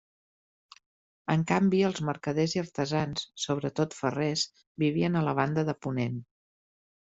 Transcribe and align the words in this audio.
En 1.33 1.43
canvi 1.51 1.81
els 1.89 2.01
mercaders 2.07 2.55
i 2.57 2.63
artesans, 2.63 3.27
sobretot 3.45 3.95
ferrers, 4.01 4.49
vivien 4.87 5.21
a 5.21 5.25
la 5.29 5.37
banda 5.43 5.69
de 5.71 5.79
ponent. 5.87 6.21